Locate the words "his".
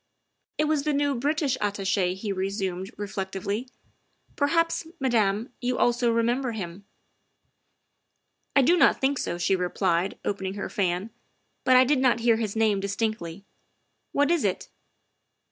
12.37-12.55